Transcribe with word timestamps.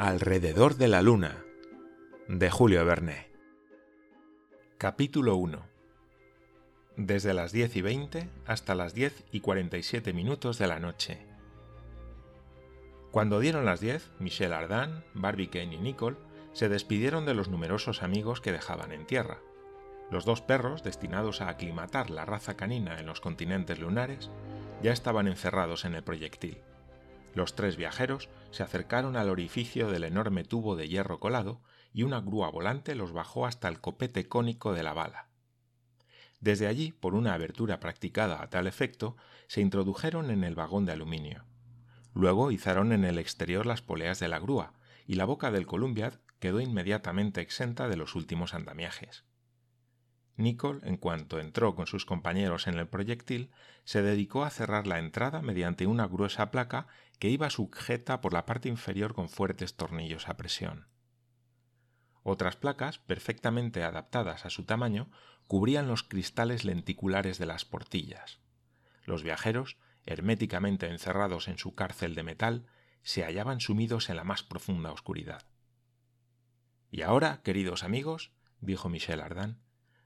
Alrededor 0.00 0.76
de 0.76 0.86
la 0.86 1.02
Luna 1.02 1.44
de 2.28 2.52
Julio 2.52 2.84
Verne 2.84 3.26
Capítulo 4.78 5.34
1 5.34 5.60
Desde 6.96 7.34
las 7.34 7.50
10 7.50 7.74
y 7.74 7.82
20 7.82 8.28
hasta 8.46 8.76
las 8.76 8.94
10 8.94 9.24
y 9.32 9.40
47 9.40 10.12
minutos 10.12 10.56
de 10.58 10.68
la 10.68 10.78
noche. 10.78 11.18
Cuando 13.10 13.40
dieron 13.40 13.64
las 13.64 13.80
10, 13.80 14.08
Michel 14.20 14.52
Ardan, 14.52 15.04
Barbicane 15.14 15.74
y 15.74 15.78
Nicole 15.78 16.16
se 16.52 16.68
despidieron 16.68 17.26
de 17.26 17.34
los 17.34 17.48
numerosos 17.48 18.04
amigos 18.04 18.40
que 18.40 18.52
dejaban 18.52 18.92
en 18.92 19.04
tierra. 19.04 19.40
Los 20.12 20.24
dos 20.24 20.42
perros, 20.42 20.84
destinados 20.84 21.40
a 21.40 21.48
aclimatar 21.48 22.10
la 22.10 22.24
raza 22.24 22.56
canina 22.56 23.00
en 23.00 23.06
los 23.06 23.20
continentes 23.20 23.80
lunares, 23.80 24.30
ya 24.80 24.92
estaban 24.92 25.26
encerrados 25.26 25.84
en 25.84 25.96
el 25.96 26.04
proyectil. 26.04 26.58
Los 27.34 27.56
tres 27.56 27.76
viajeros 27.76 28.28
se 28.50 28.62
acercaron 28.62 29.16
al 29.16 29.28
orificio 29.28 29.90
del 29.90 30.04
enorme 30.04 30.44
tubo 30.44 30.76
de 30.76 30.88
hierro 30.88 31.20
colado 31.20 31.60
y 31.92 32.02
una 32.02 32.20
grúa 32.20 32.50
volante 32.50 32.94
los 32.94 33.12
bajó 33.12 33.46
hasta 33.46 33.68
el 33.68 33.80
copete 33.80 34.28
cónico 34.28 34.72
de 34.72 34.82
la 34.82 34.94
bala. 34.94 35.28
Desde 36.40 36.66
allí, 36.66 36.92
por 36.92 37.14
una 37.14 37.34
abertura 37.34 37.80
practicada 37.80 38.42
a 38.42 38.48
tal 38.48 38.66
efecto, 38.66 39.16
se 39.48 39.60
introdujeron 39.60 40.30
en 40.30 40.44
el 40.44 40.54
vagón 40.54 40.86
de 40.86 40.92
aluminio. 40.92 41.44
Luego 42.14 42.50
izaron 42.50 42.92
en 42.92 43.04
el 43.04 43.18
exterior 43.18 43.66
las 43.66 43.82
poleas 43.82 44.20
de 44.20 44.28
la 44.28 44.38
grúa, 44.38 44.72
y 45.06 45.14
la 45.14 45.24
boca 45.24 45.50
del 45.50 45.66
Columbiad 45.66 46.14
quedó 46.38 46.60
inmediatamente 46.60 47.40
exenta 47.40 47.88
de 47.88 47.96
los 47.96 48.14
últimos 48.14 48.54
andamiajes. 48.54 49.24
Nicole, 50.38 50.80
en 50.84 50.96
cuanto 50.96 51.40
entró 51.40 51.74
con 51.74 51.88
sus 51.88 52.06
compañeros 52.06 52.68
en 52.68 52.78
el 52.78 52.86
proyectil, 52.86 53.50
se 53.84 54.02
dedicó 54.02 54.44
a 54.44 54.50
cerrar 54.50 54.86
la 54.86 55.00
entrada 55.00 55.42
mediante 55.42 55.86
una 55.86 56.06
gruesa 56.06 56.52
placa 56.52 56.86
que 57.18 57.28
iba 57.28 57.50
sujeta 57.50 58.20
por 58.20 58.32
la 58.32 58.46
parte 58.46 58.68
inferior 58.68 59.14
con 59.14 59.28
fuertes 59.28 59.74
tornillos 59.74 60.28
a 60.28 60.36
presión. 60.36 60.86
Otras 62.22 62.54
placas, 62.54 62.98
perfectamente 62.98 63.82
adaptadas 63.82 64.46
a 64.46 64.50
su 64.50 64.64
tamaño, 64.64 65.10
cubrían 65.48 65.88
los 65.88 66.04
cristales 66.04 66.64
lenticulares 66.64 67.38
de 67.38 67.46
las 67.46 67.64
portillas. 67.64 68.38
Los 69.04 69.24
viajeros, 69.24 69.76
herméticamente 70.06 70.86
encerrados 70.86 71.48
en 71.48 71.58
su 71.58 71.74
cárcel 71.74 72.14
de 72.14 72.22
metal, 72.22 72.66
se 73.02 73.24
hallaban 73.24 73.60
sumidos 73.60 74.08
en 74.08 74.16
la 74.16 74.24
más 74.24 74.44
profunda 74.44 74.92
oscuridad. 74.92 75.46
Y 76.92 77.02
ahora, 77.02 77.42
queridos 77.42 77.82
amigos, 77.82 78.30
dijo 78.60 78.88
Michel 78.88 79.20
Ardan, 79.20 79.58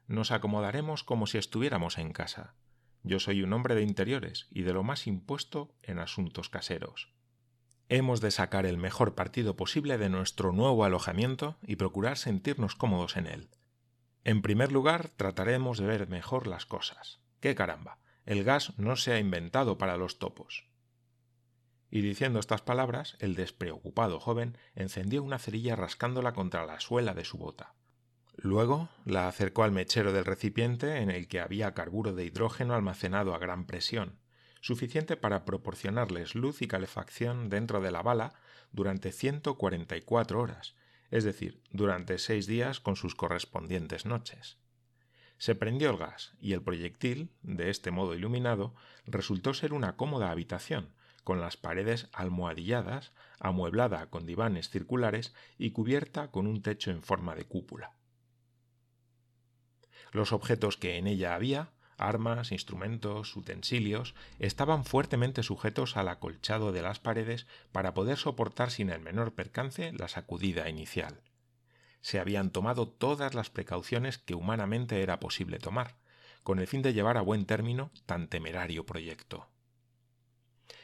nos 0.07 0.31
acomodaremos 0.31 1.05
como 1.05 1.27
si 1.27 1.39
estuviéramos 1.39 1.99
en 1.99 2.13
casa. 2.13 2.55
Yo 3.03 3.19
soy 3.19 3.43
un 3.43 3.53
hombre 3.53 3.75
de 3.75 3.83
interiores 3.83 4.47
y 4.51 4.63
de 4.63 4.73
lo 4.73 4.83
más 4.83 5.07
impuesto 5.07 5.75
en 5.83 5.99
asuntos 5.99 6.49
caseros. 6.49 7.13
Hemos 7.89 8.21
de 8.21 8.31
sacar 8.31 8.65
el 8.65 8.79
mejor 8.79 9.15
partido 9.15 9.57
posible 9.57 9.99
de 9.99 10.09
nuestro 10.09 10.53
nuevo 10.53 10.85
alojamiento 10.85 11.59
y 11.63 11.77
procurar 11.77 12.17
sentirnos 12.17 12.75
cómodos 12.75 13.17
en 13.17 13.27
él. 13.27 13.51
En 14.25 14.41
primer 14.41 14.71
lugar, 14.71 15.11
trataremos 15.11 15.79
de 15.79 15.87
ver 15.87 16.09
mejor 16.09 16.47
las 16.47 16.65
cosas. 16.65 17.21
¡Qué 17.41 17.55
caramba! 17.55 17.99
El 18.25 18.45
gas 18.45 18.73
no 18.79 18.97
se 18.97 19.13
ha 19.13 19.19
inventado 19.19 19.79
para 19.79 19.97
los 19.97 20.19
topos. 20.21 20.69
Y 21.91 22.01
diciendo 22.01 22.39
estas 22.39 22.63
palabras, 22.63 23.17
el 23.19 23.35
despreocupado 23.35 24.21
joven 24.21 24.57
encendió 24.75 25.23
una 25.23 25.39
cerilla 25.39 25.77
rascándola 25.77 26.33
contra 26.33 26.65
la 26.65 26.81
suela 26.81 27.15
de 27.15 27.25
su 27.25 27.37
bota. 27.37 27.75
Luego 28.37 28.89
la 29.05 29.29
acercó 29.29 29.63
al 29.63 29.73
mechero 29.73 30.13
del 30.13 30.25
recipiente 30.25 30.99
en 30.99 31.11
el 31.11 31.29
que 31.29 31.41
había 31.41 31.75
carburo 31.75 32.15
de 32.15 32.25
hidrógeno 32.25 32.75
almacenado 32.75 33.35
a 33.35 33.39
gran 33.39 33.67
presión, 33.67 34.19
suficiente 34.61 35.17
para 35.17 35.45
proporcionarles 35.45 36.35
luz 36.35 36.63
y 36.63 36.67
calefacción 36.67 37.51
dentro 37.51 37.81
de 37.81 37.91
la 37.91 38.03
bala 38.03 38.35
durante 38.73 39.13
144 39.13 40.41
horas, 40.41 40.75
es 41.11 41.25
decir, 41.25 41.63
durante 41.71 42.19
seis 42.19 42.47
días 42.47 42.81
con 42.81 42.97
sus 42.97 43.15
correspondientes 43.15 44.07
noches. 44.07 44.57
Se 45.37 45.55
prendió 45.55 45.91
el 45.91 45.99
gas 45.99 46.33
y 46.41 46.53
el 46.53 46.63
proyectil, 46.63 47.33
de 47.43 47.69
este 47.69 47.91
modo 47.91 48.15
iluminado, 48.15 48.75
resultó 49.07 49.53
ser 49.53 49.73
una 49.73 49.97
cómoda 49.97 50.31
habitación, 50.31 50.95
con 51.25 51.41
las 51.41 51.57
paredes 51.57 52.09
almohadilladas, 52.13 53.13
amueblada 53.41 54.09
con 54.09 54.25
divanes 54.25 54.71
circulares 54.71 55.35
y 55.59 55.73
cubierta 55.73 56.31
con 56.31 56.47
un 56.47 56.63
techo 56.63 56.91
en 56.91 57.03
forma 57.03 57.35
de 57.35 57.45
cúpula. 57.45 57.93
Los 60.13 60.33
objetos 60.33 60.77
que 60.77 60.99
en 60.99 61.07
ella 61.07 61.35
había, 61.35 61.71
armas, 61.97 62.53
instrumentos, 62.53 63.35
utensilios, 63.35 64.15
estaban 64.39 64.85
fuertemente 64.85 65.43
sujetos 65.43 65.97
al 65.97 66.09
acolchado 66.09 66.71
de 66.71 66.83
las 66.83 67.01
paredes 67.01 67.47
para 67.73 67.95
poder 67.95 68.19
soportar 68.19 68.71
sin 68.71 68.91
el 68.91 69.01
menor 69.01 69.35
percance 69.35 69.91
la 69.93 70.09
sacudida 70.09 70.69
inicial. 70.69 71.23
Se 72.03 72.21
habían 72.21 72.51
tomado 72.51 72.89
todas 72.89 73.35
las 73.35 73.49
precauciones 73.49 74.19
que 74.19 74.35
humanamente 74.35 75.03
era 75.03 75.19
posible 75.19 75.59
tomar, 75.59 75.97
con 76.43 76.59
el 76.59 76.67
fin 76.67 76.83
de 76.83 76.93
llevar 76.93 77.17
a 77.17 77.23
buen 77.23 77.47
término 77.47 77.91
tan 78.05 78.29
temerario 78.29 78.85
proyecto. 78.85 79.49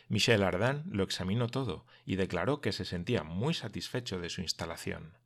Michel 0.09 0.43
Ardan 0.43 0.85
lo 0.87 1.05
examinó 1.05 1.49
todo 1.49 1.85
y 2.07 2.17
declaró 2.17 2.63
que 2.63 2.73
se 2.73 2.87
sentía 2.87 3.25
muy 3.25 3.53
satisfecho 3.53 4.21
de 4.21 4.31
su 4.31 4.41
instalación. 4.41 5.19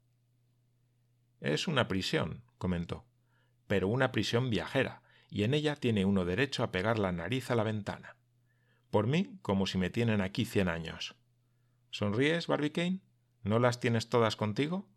Es 1.40 1.68
una 1.68 1.86
prisión, 1.86 2.42
comentó 2.58 3.04
pero 3.72 3.88
una 3.88 4.12
prisión 4.12 4.50
viajera, 4.50 5.00
y 5.30 5.44
en 5.44 5.54
ella 5.54 5.76
tiene 5.76 6.04
uno 6.04 6.26
derecho 6.26 6.62
a 6.62 6.70
pegar 6.70 6.98
la 6.98 7.10
nariz 7.10 7.50
a 7.50 7.54
la 7.54 7.62
ventana. 7.62 8.16
Por 8.90 9.06
mí, 9.06 9.38
como 9.40 9.66
si 9.66 9.78
me 9.78 9.88
tienen 9.88 10.20
aquí 10.20 10.44
cien 10.44 10.68
años. 10.68 11.16
¿Sonríes, 11.88 12.48
Barbicane? 12.48 13.00
¿No 13.42 13.58
las 13.58 13.80
tienes 13.80 14.10
todas 14.10 14.36
contigo? 14.36 14.90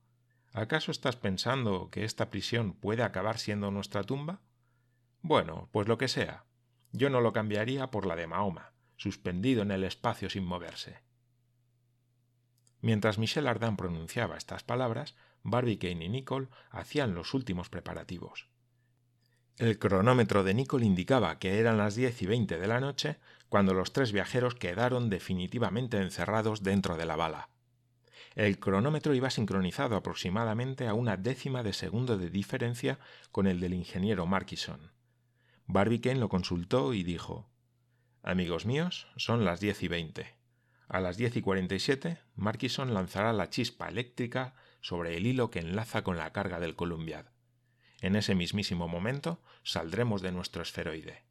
¿Acaso 0.52 0.91
estás 0.91 1.16
pensando 1.16 1.90
que 1.90 2.03
esta 2.03 2.30
prisión 2.30 2.74
puede 2.74 3.03
acabar 3.03 3.38
siendo 3.38 3.72
nuestra 3.72 4.03
tumba? 4.03 4.41
Bueno, 5.22 5.69
pues 5.72 5.88
lo 5.88 5.97
que 5.97 6.09
sea. 6.09 6.44
Yo 6.92 7.09
no 7.09 7.22
lo 7.22 7.31
cambiaría 7.31 7.90
por 7.92 8.06
la 8.06 8.18
de 8.18 8.28
Mahoma, 8.28 8.74
suspendido 8.97 9.62
en 9.62 9.72
el 9.72 9.86
espacio 9.86 10.30
sin 10.30 10.44
moverse. 10.44 11.00
Mientras 12.81 13.19
Michel 13.19 13.47
Ardan 13.47 13.78
pronunciaba 13.78 14.36
estas 14.36 14.66
palabras, 14.66 15.16
Barbicane 15.44 16.03
y 16.03 16.09
Nicole 16.09 16.50
hacían 16.72 17.16
los 17.16 17.34
últimos 17.34 17.69
preparativos. 17.69 18.50
El 19.57 19.79
cronómetro 19.79 20.43
de 20.43 20.53
Nicole 20.53 20.85
indicaba 20.85 21.39
que 21.39 21.59
eran 21.59 21.77
las 21.77 21.95
diez 21.95 22.21
y 22.21 22.25
veinte 22.25 22.59
de 22.59 22.67
la 22.67 22.81
noche 22.81 23.17
cuando 23.47 23.73
los 23.73 23.93
tres 23.93 24.11
viajeros 24.11 24.53
quedaron 24.55 25.09
definitivamente 25.09 25.97
encerrados 25.97 26.61
dentro 26.61 26.97
de 26.97 27.05
la 27.05 27.16
bala. 27.16 27.47
El 28.35 28.59
cronómetro 28.59 29.13
iba 29.13 29.29
sincronizado 29.29 29.95
aproximadamente 29.95 30.89
a 30.89 30.94
una 30.94 31.15
décima 31.15 31.63
de 31.63 31.71
segundo 31.71 32.17
de 32.17 32.29
diferencia 32.29 32.99
con 33.31 33.47
el 33.47 33.61
del 33.61 33.73
ingeniero 33.73 34.25
Markison. 34.25 34.91
Barbicane 35.67 36.19
lo 36.19 36.27
consultó 36.27 36.94
y 36.94 37.03
dijo 37.03 37.49
Amigos 38.23 38.65
míos, 38.65 39.07
son 39.15 39.45
las 39.45 39.61
diez 39.61 39.83
y 39.83 39.88
veinte. 39.88 40.35
A 40.89 40.99
las 40.99 41.15
diez 41.15 41.38
y 41.38 41.41
cuarenta 41.41 41.75
y 41.75 41.79
siete, 41.79 42.19
Markison 42.35 42.94
lanzará 42.94 43.31
la 43.31 43.49
chispa 43.49 43.88
eléctrica 43.88 44.53
sobre 44.81 45.15
el 45.15 45.25
hilo 45.25 45.49
que 45.49 45.59
enlaza 45.59 46.03
con 46.03 46.17
la 46.17 46.33
carga 46.33 46.59
del 46.59 46.75
Columbiad. 46.75 47.27
En 48.01 48.16
ese 48.16 48.35
mismísimo 48.35 48.88
momento 48.88 49.41
saldremos 49.63 50.22
de 50.22 50.31
nuestro 50.31 50.61
esferoide. 50.61 51.23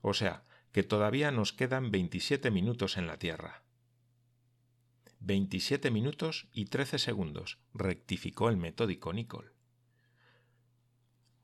O 0.00 0.14
sea, 0.14 0.44
que 0.72 0.82
todavía 0.82 1.30
nos 1.30 1.52
quedan 1.52 1.90
27 1.90 2.50
minutos 2.50 2.96
en 2.96 3.06
la 3.06 3.18
Tierra. 3.18 3.62
27 5.20 5.90
minutos 5.90 6.48
y 6.52 6.66
13 6.66 6.98
segundos, 6.98 7.58
rectificó 7.74 8.48
el 8.48 8.56
metódico 8.56 9.12
Nicole. 9.12 9.50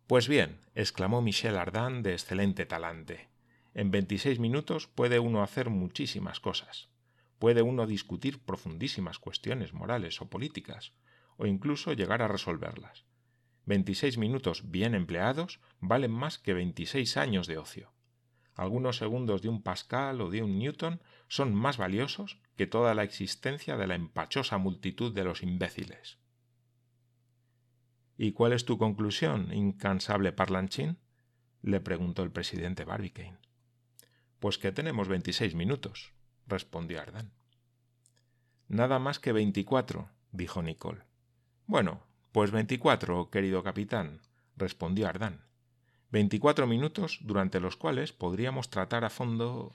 Pues 0.07 0.29
bien, 0.29 0.61
exclamó 0.75 1.21
Michel 1.21 1.57
Ardan 1.57 2.03
de 2.03 2.13
excelente 2.13 2.65
talante. 2.65 3.29
En 3.75 3.91
26 3.91 4.39
minutos 4.39 4.87
puede 4.87 5.19
uno 5.19 5.43
hacer 5.43 5.69
muchísimas 5.69 6.41
cosas. 6.41 6.89
Puede 7.39 7.61
uno 7.63 7.87
discutir 7.87 8.39
profundísimas 8.39 9.19
cuestiones 9.19 9.75
morales 9.75 10.23
o 10.23 10.31
políticas, 10.31 10.93
o 11.37 11.47
incluso 11.47 11.93
llegar 11.93 12.23
a 12.23 12.29
resolverlas. 12.29 13.06
26 13.67 14.17
minutos 14.19 14.71
bien 14.71 14.95
empleados 14.95 15.61
valen 15.81 16.13
más 16.13 16.39
que 16.39 16.55
26 16.55 17.17
años 17.17 17.47
de 17.47 17.59
ocio. 17.59 17.93
Algunos 18.55 18.97
segundos 18.97 19.43
de 19.43 19.49
un 19.49 19.63
Pascal 19.63 20.21
o 20.21 20.31
de 20.31 20.43
un 20.43 20.59
Newton 20.59 21.03
son 21.29 21.55
más 21.55 21.77
valiosos 21.77 22.41
que 22.57 22.67
toda 22.67 22.95
la 22.95 23.03
existencia 23.03 23.77
de 23.77 23.87
la 23.87 23.97
empachosa 23.97 24.57
multitud 24.57 25.13
de 25.13 25.25
los 25.25 25.43
imbéciles. 25.43 26.19
¿Y 28.17 28.33
cuál 28.33 28.53
es 28.55 28.65
tu 28.65 28.79
conclusión, 28.79 29.53
incansable 29.53 30.33
parlanchín? 30.33 30.99
le 31.61 31.81
preguntó 31.81 32.23
el 32.23 32.31
presidente 32.31 32.85
Barbicane. 32.85 33.39
Pues 34.39 34.57
que 34.57 34.73
tenemos 34.73 35.09
veintiséis 35.09 35.55
minutos, 35.55 36.15
respondió 36.47 37.01
Ardan. 37.01 37.33
Nada 38.69 38.99
más 38.99 39.19
que 39.19 39.33
veinticuatro, 39.33 40.09
dijo 40.33 40.63
Nicole. 40.63 41.03
Bueno, 41.67 42.06
pues 42.37 42.51
veinticuatro, 42.51 43.31
querido 43.31 43.63
capitán, 43.63 44.21
respondió 44.59 45.09
Ardán. 45.09 45.47
Veinticuatro 46.11 46.67
minutos 46.67 47.21
durante 47.23 47.61
los 47.61 47.77
cuales 47.79 48.13
podríamos 48.13 48.69
tratar 48.69 49.07
a 49.07 49.09
fondo. 49.09 49.75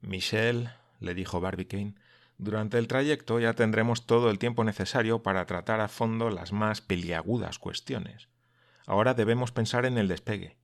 Michel, 0.00 0.70
le 0.98 1.14
dijo 1.14 1.40
Barbicane, 1.40 1.94
Durante 2.38 2.76
el 2.76 2.88
trayecto 2.88 3.38
ya 3.38 3.52
tendremos 3.52 4.04
todo 4.04 4.30
el 4.30 4.40
tiempo 4.40 4.64
necesario 4.64 5.22
para 5.22 5.46
tratar 5.46 5.80
a 5.80 5.86
fondo 5.86 6.28
las 6.28 6.50
más 6.52 6.80
peliagudas 6.80 7.60
cuestiones. 7.60 8.26
Ahora 8.84 9.14
debemos 9.14 9.52
pensar 9.52 9.86
en 9.86 9.96
el 9.96 10.08
despegue. 10.08 10.56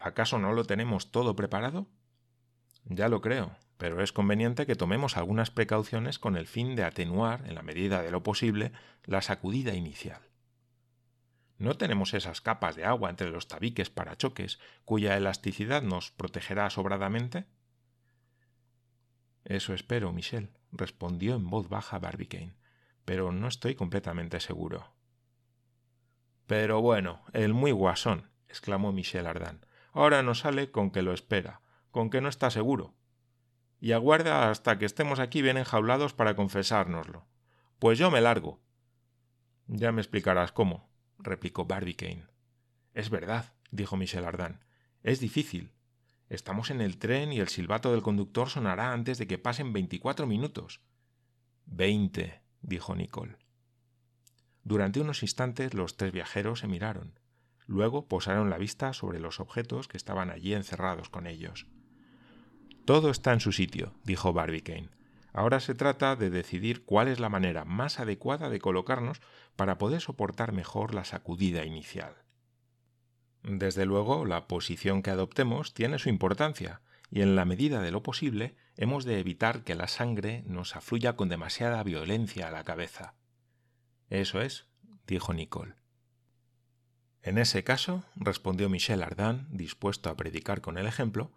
¿Acaso 0.00 0.40
no 0.40 0.52
lo 0.52 0.64
tenemos 0.64 1.12
todo 1.12 1.36
preparado? 1.36 1.86
Ya 2.86 3.08
lo 3.08 3.20
creo, 3.20 3.54
pero 3.84 4.02
es 4.02 4.14
conveniente 4.14 4.64
que 4.64 4.76
tomemos 4.76 5.18
algunas 5.18 5.50
precauciones 5.50 6.18
con 6.18 6.38
el 6.38 6.46
fin 6.46 6.74
de 6.74 6.84
atenuar, 6.84 7.44
en 7.46 7.54
la 7.54 7.60
medida 7.60 8.00
de 8.00 8.10
lo 8.10 8.22
posible, 8.22 8.72
la 9.04 9.20
sacudida 9.20 9.74
inicial. 9.74 10.22
¿No 11.58 11.76
tenemos 11.76 12.14
esas 12.14 12.40
capas 12.40 12.76
de 12.76 12.86
agua 12.86 13.10
entre 13.10 13.28
los 13.28 13.46
tabiques 13.46 13.90
para 13.90 14.16
choques, 14.16 14.58
cuya 14.86 15.18
elasticidad 15.18 15.82
nos 15.82 16.12
protegerá 16.12 16.70
sobradamente? 16.70 17.44
Eso 19.44 19.74
espero, 19.74 20.14
Michel, 20.14 20.48
respondió 20.72 21.34
en 21.34 21.50
voz 21.50 21.68
baja 21.68 21.98
Barbicane, 21.98 22.56
pero 23.04 23.32
no 23.32 23.48
estoy 23.48 23.74
completamente 23.74 24.40
seguro. 24.40 24.94
Pero 26.46 26.80
bueno, 26.80 27.22
el 27.34 27.52
muy 27.52 27.72
guasón, 27.72 28.30
exclamó 28.48 28.92
Michel 28.92 29.26
Ardan. 29.26 29.66
Ahora 29.92 30.22
nos 30.22 30.38
sale 30.38 30.70
con 30.70 30.90
que 30.90 31.02
lo 31.02 31.12
espera, 31.12 31.60
con 31.90 32.08
que 32.08 32.22
no 32.22 32.30
está 32.30 32.50
seguro. 32.50 32.94
Y 33.84 33.92
aguarda 33.92 34.48
hasta 34.48 34.78
que 34.78 34.86
estemos 34.86 35.18
aquí 35.18 35.42
bien 35.42 35.58
enjaulados 35.58 36.14
para 36.14 36.34
confesárnoslo. 36.34 37.26
Pues 37.78 37.98
yo 37.98 38.10
me 38.10 38.22
largo. 38.22 38.62
Ya 39.66 39.92
me 39.92 40.00
explicarás 40.00 40.52
cómo, 40.52 40.88
replicó 41.18 41.66
Barbicane. 41.66 42.26
Es 42.94 43.10
verdad, 43.10 43.52
dijo 43.70 43.98
Michel 43.98 44.24
Ardan. 44.24 44.64
Es 45.02 45.20
difícil, 45.20 45.74
Estamos 46.30 46.70
en 46.70 46.80
el 46.80 46.96
tren 46.96 47.30
y 47.30 47.40
el 47.40 47.48
silbato 47.48 47.92
del 47.92 48.00
conductor 48.00 48.48
sonará 48.48 48.94
antes 48.94 49.18
de 49.18 49.26
que 49.26 49.36
pasen 49.36 49.74
veinticuatro 49.74 50.26
minutos. 50.26 50.80
Veinte, 51.66 52.40
dijo 52.62 52.96
Nicole. 52.96 53.36
Durante 54.62 54.98
unos 54.98 55.22
instantes 55.22 55.74
los 55.74 55.98
tres 55.98 56.10
viajeros 56.10 56.60
se 56.60 56.68
miraron. 56.68 57.20
Luego 57.66 58.08
posaron 58.08 58.48
la 58.48 58.56
vista 58.56 58.94
sobre 58.94 59.20
los 59.20 59.40
objetos 59.40 59.88
que 59.88 59.98
estaban 59.98 60.30
allí 60.30 60.54
encerrados 60.54 61.10
con 61.10 61.26
ellos. 61.26 61.66
Todo 62.84 63.10
está 63.10 63.32
en 63.32 63.40
su 63.40 63.52
sitio, 63.52 63.94
dijo 64.04 64.32
Barbicane. 64.32 64.90
Ahora 65.32 65.58
se 65.60 65.74
trata 65.74 66.16
de 66.16 66.30
decidir 66.30 66.84
cuál 66.84 67.08
es 67.08 67.18
la 67.18 67.28
manera 67.28 67.64
más 67.64 67.98
adecuada 67.98 68.50
de 68.50 68.60
colocarnos 68.60 69.20
para 69.56 69.78
poder 69.78 70.00
soportar 70.00 70.52
mejor 70.52 70.94
la 70.94 71.04
sacudida 71.04 71.64
inicial. 71.64 72.14
Desde 73.42 73.86
luego, 73.86 74.24
la 74.24 74.46
posición 74.46 75.02
que 75.02 75.10
adoptemos 75.10 75.74
tiene 75.74 75.98
su 75.98 76.08
importancia, 76.08 76.82
y 77.10 77.22
en 77.22 77.36
la 77.36 77.44
medida 77.44 77.80
de 77.80 77.90
lo 77.90 78.02
posible 78.02 78.54
hemos 78.76 79.04
de 79.04 79.18
evitar 79.18 79.64
que 79.64 79.74
la 79.74 79.88
sangre 79.88 80.42
nos 80.46 80.76
afluya 80.76 81.16
con 81.16 81.28
demasiada 81.28 81.82
violencia 81.82 82.48
a 82.48 82.50
la 82.50 82.64
cabeza. 82.64 83.14
Eso 84.10 84.40
es, 84.40 84.66
dijo 85.06 85.32
Nicole. 85.32 85.74
En 87.22 87.38
ese 87.38 87.64
caso, 87.64 88.04
respondió 88.16 88.68
Michel 88.68 89.02
Ardan, 89.02 89.48
dispuesto 89.50 90.10
a 90.10 90.16
predicar 90.16 90.60
con 90.60 90.76
el 90.76 90.86
ejemplo, 90.86 91.32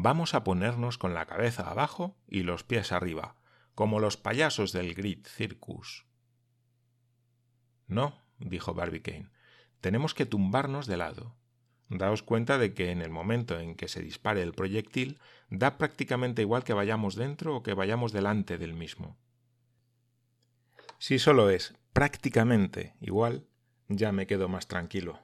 vamos 0.00 0.34
a 0.34 0.44
ponernos 0.44 0.96
con 0.96 1.12
la 1.12 1.26
cabeza 1.26 1.68
abajo 1.68 2.16
y 2.28 2.44
los 2.44 2.62
pies 2.62 2.92
arriba, 2.92 3.34
como 3.74 3.98
los 3.98 4.16
payasos 4.16 4.72
del 4.72 4.94
Grid 4.94 5.26
Circus. 5.26 6.06
No, 7.88 8.22
dijo 8.38 8.74
Barbicane, 8.74 9.28
tenemos 9.80 10.14
que 10.14 10.24
tumbarnos 10.24 10.86
de 10.86 10.98
lado, 10.98 11.36
Daos 11.88 12.22
cuenta 12.22 12.58
de 12.58 12.74
que 12.74 12.90
en 12.90 13.00
el 13.00 13.10
momento 13.10 13.58
en 13.58 13.74
que 13.74 13.88
se 13.88 14.02
dispare 14.02 14.42
el 14.42 14.52
proyectil 14.52 15.18
da 15.48 15.78
prácticamente 15.78 16.42
igual 16.42 16.62
que 16.62 16.74
vayamos 16.74 17.14
dentro 17.16 17.56
o 17.56 17.62
que 17.62 17.72
vayamos 17.72 18.12
delante 18.12 18.58
del 18.58 18.74
mismo. 18.74 19.16
Si 20.98 21.18
solo 21.18 21.48
es 21.48 21.74
prácticamente 21.94 22.94
igual, 23.00 23.48
ya 23.88 24.12
me 24.12 24.26
quedo 24.26 24.48
más 24.48 24.68
tranquilo, 24.68 25.18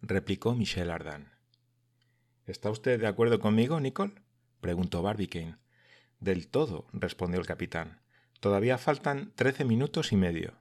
replicó 0.00 0.54
Michel 0.54 0.92
Ardan. 0.92 1.35
¿Está 2.46 2.70
usted 2.70 3.00
de 3.00 3.08
acuerdo 3.08 3.40
conmigo, 3.40 3.80
Nicole? 3.80 4.14
preguntó 4.60 5.02
Barbicane. 5.02 5.56
Del 6.20 6.46
todo, 6.46 6.86
respondió 6.92 7.40
el 7.40 7.46
capitán. 7.46 8.00
Todavía 8.38 8.78
faltan 8.78 9.32
trece 9.34 9.64
minutos 9.64 10.12
y 10.12 10.16
medio. 10.16 10.54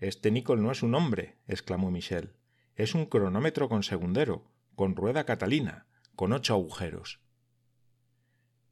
Este 0.00 0.30
Nicole 0.30 0.62
no 0.62 0.72
es 0.72 0.82
un 0.82 0.94
hombre, 0.94 1.36
exclamó 1.46 1.90
Michel. 1.90 2.32
Es 2.74 2.94
un 2.94 3.04
cronómetro 3.04 3.68
con 3.68 3.82
segundero, 3.82 4.50
con 4.74 4.96
rueda 4.96 5.24
catalina, 5.24 5.86
con 6.16 6.32
ocho 6.32 6.54
agujeros. 6.54 7.20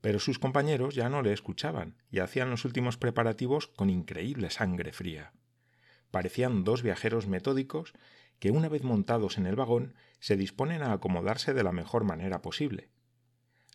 Pero 0.01 0.19
sus 0.19 0.39
compañeros 0.39 0.95
ya 0.95 1.11
no 1.11 1.21
le 1.21 1.35
escuchaban 1.35 1.99
y 2.11 2.21
hacían 2.21 2.49
los 2.49 2.65
últimos 2.65 2.97
preparativos 2.97 3.67
con 3.67 3.91
increíble 3.91 4.49
sangre 4.49 4.93
fría. 4.93 5.35
Parecían 6.11 6.65
dos 6.65 6.83
viajeros 6.83 7.27
metódicos 7.27 7.93
que, 8.41 8.51
una 8.51 8.69
vez 8.69 8.83
montados 8.83 9.39
en 9.39 9.47
el 9.47 9.55
vagón, 9.55 9.95
se 10.19 10.37
disponen 10.37 10.83
a 10.83 10.93
acomodarse 10.93 11.55
de 11.55 11.63
la 11.63 11.73
mejor 11.73 12.05
manera 12.05 12.43
posible. 12.43 12.91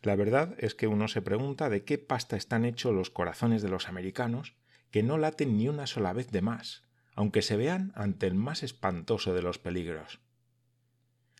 La 0.02 0.16
verdad 0.16 0.56
es 0.58 0.76
que 0.76 0.88
uno 0.88 1.08
se 1.08 1.22
pregunta 1.22 1.70
de 1.70 1.84
qué 1.84 1.98
pasta 1.98 2.36
están 2.36 2.66
hechos 2.66 2.94
los 2.94 3.10
corazones 3.10 3.62
de 3.62 3.70
los 3.70 3.88
americanos, 3.88 4.56
que 4.92 5.04
no 5.04 5.18
laten 5.18 5.58
ni 5.58 5.68
una 5.68 5.88
sola 5.88 6.14
vez 6.14 6.32
de 6.32 6.42
más, 6.42 6.84
aunque 7.16 7.42
se 7.42 7.58
vean 7.58 7.94
ante 7.96 8.28
el 8.28 8.36
más 8.36 8.64
espantoso 8.64 9.34
de 9.34 9.42
los 9.42 9.58
peligros. 9.58 10.20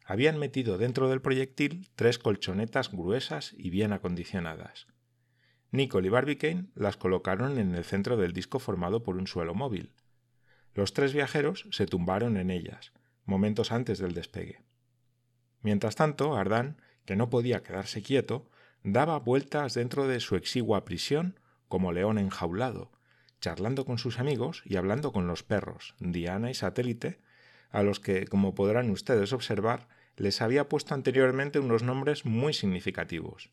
Habían 0.06 0.38
metido 0.38 0.78
dentro 0.78 1.10
del 1.10 1.22
proyectil 1.22 1.90
tres 1.96 2.20
colchonetas 2.20 2.92
gruesas 2.92 3.54
y 3.58 3.72
bien 3.72 3.92
acondicionadas. 3.92 4.88
Nicole 5.72 6.08
y 6.08 6.10
Barbicane 6.10 6.68
las 6.76 6.96
colocaron 6.96 7.58
en 7.58 7.76
el 7.76 7.84
centro 7.84 8.16
del 8.18 8.34
disco 8.34 8.60
formado 8.60 9.04
por 9.04 9.18
un 9.18 9.28
suelo 9.28 9.56
móvil. 9.56 9.94
Los 10.74 10.94
tres 10.94 11.14
viajeros 11.14 11.68
se 11.72 11.88
tumbaron 11.88 12.38
en 12.38 12.52
ellas, 12.52 12.94
momentos 13.26 13.72
antes 13.72 14.00
del 14.00 14.14
despegue. 14.14 14.62
Mientras 15.62 15.96
tanto, 15.96 16.36
Ardán, 16.36 16.82
que 17.06 17.16
no 17.16 17.30
podía 17.30 17.64
quedarse 17.64 18.02
quieto, 18.02 18.50
daba 18.84 19.20
vueltas 19.20 19.74
dentro 19.74 20.08
de 20.08 20.20
su 20.20 20.36
exigua 20.36 20.86
prisión 20.86 21.40
como 21.68 21.92
león 21.92 22.18
enjaulado, 22.18 22.92
charlando 23.42 23.86
con 23.86 23.98
sus 23.98 24.20
amigos 24.20 24.62
y 24.66 24.76
hablando 24.76 25.12
con 25.12 25.28
los 25.28 25.44
perros, 25.44 25.96
Diana 26.00 26.52
y 26.52 26.54
Satélite, 26.54 27.20
a 27.72 27.84
los 27.84 28.00
que, 28.00 28.28
como 28.28 28.56
podrán 28.56 28.90
ustedes 28.90 29.34
observar, 29.34 29.88
les 30.16 30.42
había 30.42 30.70
puesto 30.70 30.94
anteriormente 30.94 31.60
unos 31.60 31.84
nombres 31.84 32.26
muy 32.26 32.54
significativos. 32.54 33.50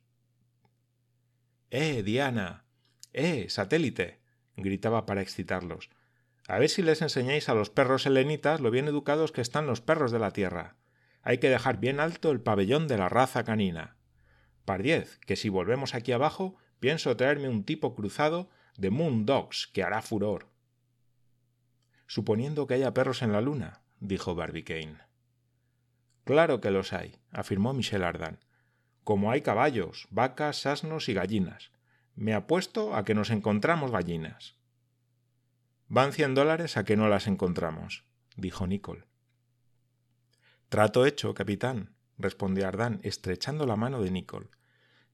¡Eh, 1.71 2.03
Diana! 2.03 2.65
¡Eh, 3.13 3.47
Satélite! 3.49 4.21
gritaba 4.57 5.07
para 5.07 5.23
excitarlos. 5.23 5.91
A 6.49 6.59
ver 6.59 6.69
si 6.69 6.83
les 6.83 7.03
enseñáis 7.03 7.49
a 7.49 7.55
los 7.55 7.71
perros 7.71 8.07
helenitas 8.07 8.61
lo 8.61 8.71
bien 8.71 8.89
educados 8.89 9.33
que 9.33 9.41
están 9.41 9.67
los 9.67 9.81
perros 9.81 10.11
de 10.11 10.19
la 10.19 10.33
tierra. 10.33 10.77
Hay 11.23 11.39
que 11.39 11.49
dejar 11.49 11.79
bien 11.79 12.01
alto 12.01 12.31
el 12.31 12.41
pabellón 12.41 12.89
de 12.89 12.99
la 12.99 13.09
raza 13.09 13.45
canina. 13.45 13.97
Pardiez, 14.65 15.19
que 15.21 15.37
si 15.37 15.49
volvemos 15.49 15.95
aquí 15.95 16.13
abajo, 16.13 16.57
pienso 16.81 17.17
traerme 17.17 17.49
un 17.49 17.65
tipo 17.65 17.95
cruzado 17.95 18.51
de 18.77 18.91
Moon 18.91 19.25
Dogs 19.25 19.69
que 19.73 19.83
hará 19.83 20.03
furor. 20.03 20.49
Suponiendo 22.07 22.67
que 22.67 22.75
haya 22.75 22.93
perros 22.93 23.23
en 23.23 23.33
la 23.33 23.41
luna, 23.41 23.83
dijo 24.01 24.35
Barbicane. 24.35 24.99
Claro 26.25 26.61
que 26.61 26.71
los 26.71 26.93
hay, 26.93 27.19
afirmó 27.31 27.73
Michel 27.73 28.05
Ardan. 28.05 28.45
Como 29.05 29.31
hay 29.31 29.43
caballos, 29.43 30.07
vacas, 30.11 30.67
asnos 30.67 31.09
y 31.09 31.15
gallinas. 31.15 31.71
Me 32.15 32.35
apuesto 32.35 32.95
a 32.95 33.05
que 33.05 33.15
nos 33.15 33.31
encontramos 33.31 33.91
gallinas. 33.91 34.57
Van 35.95 36.15
cien 36.15 36.35
dólares 36.35 36.79
a 36.79 36.85
que 36.85 36.97
no 36.97 37.11
las 37.11 37.27
encontramos, 37.27 38.07
dijo 38.35 38.67
Nicole. 38.67 39.05
Trato 40.71 41.05
hecho, 41.05 41.35
capitán, 41.35 41.95
respondió 42.17 42.67
Ardan, 42.67 42.99
estrechando 43.03 43.67
la 43.67 43.77
mano 43.77 44.01
de 44.01 44.11
Nicole. 44.11 44.49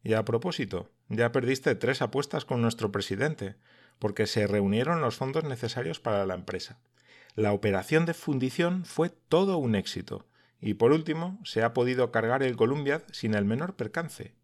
Y 0.04 0.12
a 0.12 0.24
propósito, 0.24 0.92
ya 1.08 1.32
perdiste 1.32 1.74
tres 1.74 2.00
apuestas 2.00 2.44
con 2.44 2.62
nuestro 2.62 2.92
presidente, 2.92 3.56
porque 3.98 4.28
se 4.28 4.46
reunieron 4.46 5.00
los 5.00 5.16
fondos 5.16 5.42
necesarios 5.42 5.98
para 5.98 6.24
la 6.26 6.36
empresa. 6.36 6.78
La 7.34 7.52
operación 7.52 8.06
de 8.06 8.14
fundición 8.14 8.84
fue 8.84 9.08
todo 9.08 9.58
un 9.58 9.74
éxito, 9.74 10.28
y 10.60 10.74
por 10.74 10.92
último 10.92 11.40
se 11.42 11.64
ha 11.64 11.74
podido 11.74 12.12
cargar 12.12 12.44
el 12.44 12.54
Columbiad 12.54 13.02
sin 13.10 13.34
el 13.34 13.44
menor 13.44 13.74
percance, 13.74 14.36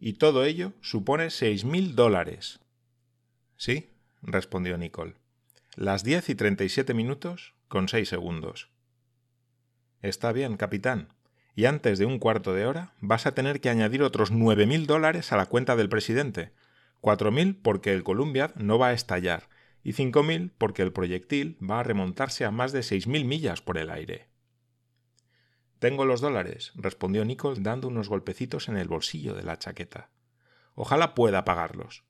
y 0.00 0.14
todo 0.14 0.46
ello 0.46 0.72
supone 0.80 1.28
seis 1.28 1.66
mil 1.66 1.94
dólares. 1.94 2.60
Sí, 3.58 3.90
respondió 4.22 4.78
Nicole. 4.78 5.21
Las 5.76 6.04
diez 6.04 6.28
y 6.28 6.34
treinta 6.34 6.64
y 6.64 6.68
siete 6.68 6.92
minutos 6.92 7.54
con 7.68 7.88
seis 7.88 8.10
segundos. 8.10 8.68
Está 10.02 10.32
bien, 10.32 10.58
capitán, 10.58 11.14
y 11.54 11.64
antes 11.64 11.98
de 11.98 12.04
un 12.04 12.18
cuarto 12.18 12.52
de 12.52 12.66
hora 12.66 12.92
vas 13.00 13.24
a 13.24 13.32
tener 13.32 13.62
que 13.62 13.70
añadir 13.70 14.02
otros 14.02 14.30
nueve 14.30 14.66
mil 14.66 14.86
dólares 14.86 15.32
a 15.32 15.38
la 15.38 15.46
cuenta 15.46 15.74
del 15.74 15.88
presidente. 15.88 16.52
Cuatro 17.00 17.32
mil 17.32 17.56
porque 17.56 17.94
el 17.94 18.04
Columbiad 18.04 18.54
no 18.56 18.78
va 18.78 18.88
a 18.88 18.92
estallar 18.92 19.48
y 19.82 19.94
cinco 19.94 20.22
mil 20.22 20.52
porque 20.58 20.82
el 20.82 20.92
proyectil 20.92 21.56
va 21.58 21.80
a 21.80 21.84
remontarse 21.84 22.44
a 22.44 22.50
más 22.50 22.72
de 22.72 22.82
seis 22.82 23.06
mil 23.06 23.24
millas 23.24 23.62
por 23.62 23.78
el 23.78 23.90
aire. 23.90 24.28
Tengo 25.78 26.04
los 26.04 26.20
dólares, 26.20 26.72
respondió 26.74 27.24
Nicole 27.24 27.62
dando 27.62 27.88
unos 27.88 28.10
golpecitos 28.10 28.68
en 28.68 28.76
el 28.76 28.88
bolsillo 28.88 29.32
de 29.32 29.42
la 29.42 29.58
chaqueta. 29.58 30.10
Ojalá 30.74 31.14
pueda 31.14 31.46
pagarlos. 31.46 32.04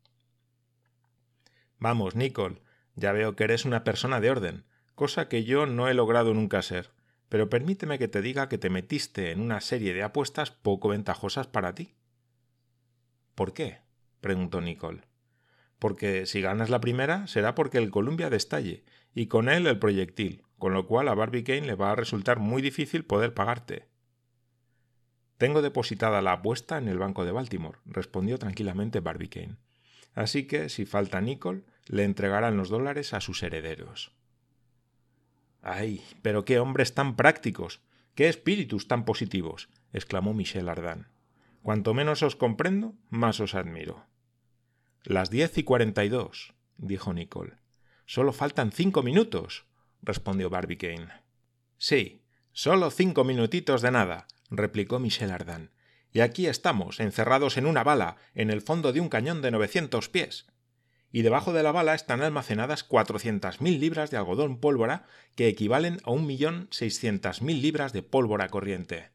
Vamos, 1.78 2.16
Nicole, 2.16 2.60
ya 2.94 3.12
veo 3.12 3.36
que 3.36 3.44
eres 3.44 3.64
una 3.64 3.84
persona 3.84 4.20
de 4.20 4.30
orden, 4.30 4.64
cosa 4.94 5.28
que 5.28 5.44
yo 5.44 5.66
no 5.66 5.88
he 5.88 5.94
logrado 5.94 6.34
nunca 6.34 6.62
ser. 6.62 6.90
Pero 7.28 7.48
permíteme 7.48 7.98
que 7.98 8.08
te 8.08 8.20
diga 8.20 8.48
que 8.48 8.58
te 8.58 8.70
metiste 8.70 9.30
en 9.30 9.40
una 9.40 9.60
serie 9.60 9.94
de 9.94 10.02
apuestas 10.02 10.50
poco 10.50 10.88
ventajosas 10.88 11.46
para 11.46 11.74
ti. 11.74 11.94
¿Por 13.34 13.54
qué? 13.54 13.78
preguntó 14.20 14.60
Nicole. 14.60 15.02
Porque 15.78 16.26
si 16.26 16.40
ganas 16.40 16.70
la 16.70 16.80
primera 16.80 17.26
será 17.26 17.54
porque 17.54 17.78
el 17.78 17.90
Columbia 17.90 18.30
destalle, 18.30 18.84
y 19.14 19.26
con 19.26 19.48
él 19.48 19.66
el 19.66 19.78
proyectil, 19.78 20.44
con 20.58 20.74
lo 20.74 20.86
cual 20.86 21.08
a 21.08 21.14
Barbie 21.14 21.44
Kane 21.44 21.66
le 21.66 21.74
va 21.74 21.92
a 21.92 21.96
resultar 21.96 22.38
muy 22.38 22.62
difícil 22.62 23.04
poder 23.04 23.34
pagarte. 23.34 23.88
Tengo 25.38 25.60
depositada 25.60 26.22
la 26.22 26.34
apuesta 26.34 26.78
en 26.78 26.86
el 26.86 26.98
Banco 26.98 27.24
de 27.24 27.32
Baltimore, 27.32 27.78
respondió 27.84 28.38
tranquilamente 28.38 29.00
Barbicane. 29.00 29.56
Así 30.14 30.46
que, 30.46 30.68
si 30.68 30.84
falta 30.84 31.20
Nicole, 31.20 31.64
le 31.86 32.04
entregarán 32.04 32.56
los 32.56 32.68
dólares 32.68 33.12
a 33.12 33.20
sus 33.20 33.42
herederos. 33.42 34.12
¡Ay! 35.62 36.02
Pero 36.22 36.44
qué 36.44 36.58
hombres 36.58 36.94
tan 36.94 37.16
prácticos. 37.16 37.80
qué 38.14 38.28
espíritus 38.28 38.88
tan 38.88 39.04
positivos. 39.04 39.68
exclamó 39.92 40.34
Michel 40.34 40.68
Ardan. 40.68 41.08
Cuanto 41.62 41.94
menos 41.94 42.22
os 42.22 42.36
comprendo, 42.36 42.94
más 43.08 43.40
os 43.40 43.54
admiro. 43.54 44.04
Las 45.04 45.30
diez 45.30 45.56
y 45.58 45.62
cuarenta 45.62 46.04
y 46.04 46.08
dos, 46.08 46.54
dijo 46.76 47.12
Nicole. 47.12 47.54
Solo 48.06 48.32
faltan 48.32 48.72
cinco 48.72 49.02
minutos, 49.02 49.64
respondió 50.02 50.50
Barbicane. 50.50 51.08
Sí, 51.78 52.22
solo 52.52 52.90
cinco 52.90 53.24
minutitos 53.24 53.80
de 53.80 53.92
nada, 53.92 54.26
replicó 54.50 54.98
Michel 54.98 55.30
Ardan. 55.30 55.70
Y 56.12 56.20
aquí 56.20 56.46
estamos, 56.46 57.00
encerrados 57.00 57.56
en 57.56 57.66
una 57.66 57.84
bala, 57.84 58.16
en 58.34 58.50
el 58.50 58.60
fondo 58.60 58.92
de 58.92 59.00
un 59.00 59.08
cañón 59.08 59.40
de 59.40 59.50
novecientos 59.50 60.08
pies. 60.08 60.46
Y 61.12 61.22
debajo 61.22 61.52
de 61.52 61.62
la 61.62 61.72
bala 61.72 61.94
están 61.94 62.22
almacenadas 62.22 62.84
cuatrocientas 62.84 63.60
mil 63.60 63.78
libras 63.78 64.10
de 64.10 64.16
algodón 64.16 64.58
pólvora, 64.58 65.04
que 65.36 65.46
equivalen 65.46 66.00
a 66.04 66.10
un 66.10 66.26
millón 66.26 66.68
seiscientas 66.70 67.42
mil 67.42 67.60
libras 67.60 67.92
de 67.92 68.02
pólvora 68.02 68.48
corriente. 68.48 69.10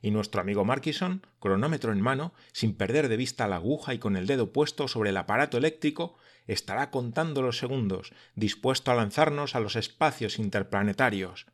Y 0.00 0.12
nuestro 0.12 0.40
amigo 0.40 0.64
Markison, 0.64 1.26
cronómetro 1.40 1.92
en 1.92 2.00
mano, 2.00 2.32
sin 2.52 2.74
perder 2.74 3.08
de 3.08 3.16
vista 3.16 3.48
la 3.48 3.56
aguja 3.56 3.92
y 3.92 3.98
con 3.98 4.16
el 4.16 4.26
dedo 4.26 4.52
puesto 4.52 4.86
sobre 4.86 5.10
el 5.10 5.16
aparato 5.16 5.58
eléctrico, 5.58 6.16
estará 6.46 6.90
contando 6.90 7.42
los 7.42 7.58
segundos, 7.58 8.12
dispuesto 8.34 8.92
a 8.92 8.94
lanzarnos 8.94 9.54
a 9.54 9.60
los 9.60 9.74
espacios 9.76 10.38
interplanetarios. 10.38 11.46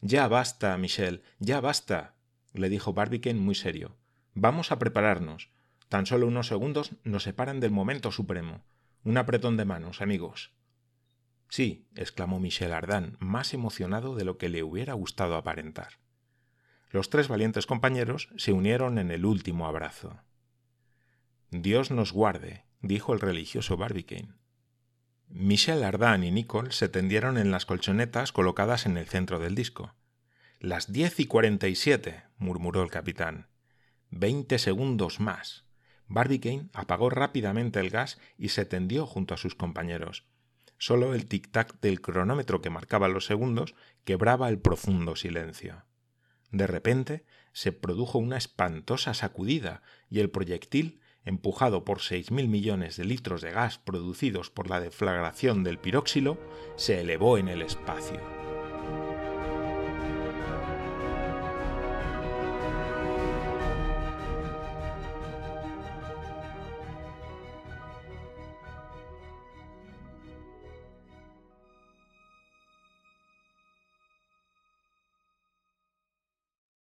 Ya 0.00 0.28
basta, 0.28 0.76
Michel, 0.76 1.22
ya 1.38 1.60
basta, 1.60 2.14
le 2.52 2.68
dijo 2.68 2.92
Barbicane 2.92 3.40
muy 3.40 3.54
serio. 3.54 3.96
Vamos 4.34 4.72
a 4.72 4.78
prepararnos. 4.78 5.50
Tan 5.88 6.04
solo 6.04 6.26
unos 6.26 6.48
segundos 6.48 6.92
nos 7.04 7.22
separan 7.22 7.60
del 7.60 7.70
momento 7.70 8.12
supremo. 8.12 8.62
Un 9.04 9.16
apretón 9.16 9.56
de 9.56 9.64
manos, 9.64 10.02
amigos. 10.02 10.52
Sí, 11.48 11.88
exclamó 11.94 12.40
Michel 12.40 12.72
Ardan, 12.72 13.16
más 13.20 13.54
emocionado 13.54 14.14
de 14.14 14.24
lo 14.24 14.36
que 14.36 14.48
le 14.48 14.62
hubiera 14.62 14.92
gustado 14.92 15.36
aparentar. 15.36 15.98
Los 16.90 17.10
tres 17.10 17.28
valientes 17.28 17.66
compañeros 17.66 18.28
se 18.36 18.52
unieron 18.52 18.98
en 18.98 19.10
el 19.10 19.24
último 19.24 19.66
abrazo. 19.66 20.20
Dios 21.50 21.90
nos 21.90 22.12
guarde, 22.12 22.64
dijo 22.80 23.14
el 23.14 23.20
religioso 23.20 23.76
Barbicane. 23.76 24.34
Michel 25.28 25.84
Ardan 25.84 26.24
y 26.24 26.30
Nicole 26.30 26.72
se 26.72 26.88
tendieron 26.88 27.36
en 27.38 27.50
las 27.50 27.66
colchonetas 27.66 28.32
colocadas 28.32 28.86
en 28.86 28.96
el 28.96 29.06
centro 29.06 29.38
del 29.38 29.54
disco. 29.54 29.94
Las 30.58 30.92
diez 30.92 31.20
y 31.20 31.26
cuarenta 31.26 31.68
y 31.68 31.74
siete, 31.74 32.24
murmuró 32.36 32.82
el 32.82 32.90
capitán. 32.90 33.48
Veinte 34.10 34.58
segundos 34.58 35.20
más. 35.20 35.67
Barbicane 36.08 36.68
apagó 36.72 37.10
rápidamente 37.10 37.80
el 37.80 37.90
gas 37.90 38.18
y 38.36 38.48
se 38.48 38.64
tendió 38.64 39.06
junto 39.06 39.34
a 39.34 39.36
sus 39.36 39.54
compañeros. 39.54 40.24
Solo 40.78 41.14
el 41.14 41.28
tic-tac 41.28 41.80
del 41.80 42.00
cronómetro 42.00 42.60
que 42.60 42.70
marcaba 42.70 43.08
los 43.08 43.26
segundos 43.26 43.74
quebraba 44.04 44.48
el 44.48 44.58
profundo 44.58 45.16
silencio. 45.16 45.84
De 46.50 46.66
repente 46.66 47.24
se 47.52 47.72
produjo 47.72 48.18
una 48.18 48.38
espantosa 48.38 49.12
sacudida 49.12 49.82
y 50.08 50.20
el 50.20 50.30
proyectil, 50.30 51.00
empujado 51.24 51.84
por 51.84 52.00
seis 52.00 52.30
mil 52.30 52.48
millones 52.48 52.96
de 52.96 53.04
litros 53.04 53.42
de 53.42 53.50
gas 53.50 53.78
producidos 53.78 54.50
por 54.50 54.70
la 54.70 54.80
deflagración 54.80 55.64
del 55.64 55.78
piróxilo, 55.78 56.38
se 56.76 57.00
elevó 57.00 57.36
en 57.36 57.48
el 57.48 57.60
espacio. 57.60 58.37